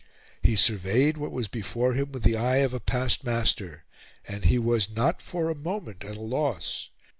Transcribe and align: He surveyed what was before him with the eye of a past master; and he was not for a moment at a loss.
He 0.41 0.55
surveyed 0.55 1.17
what 1.17 1.31
was 1.31 1.47
before 1.47 1.93
him 1.93 2.11
with 2.11 2.23
the 2.23 2.35
eye 2.35 2.55
of 2.65 2.73
a 2.73 2.79
past 2.79 3.23
master; 3.23 3.83
and 4.27 4.45
he 4.45 4.57
was 4.57 4.89
not 4.89 5.21
for 5.21 5.51
a 5.51 5.55
moment 5.55 6.03
at 6.03 6.17
a 6.17 6.21
loss. 6.21 6.89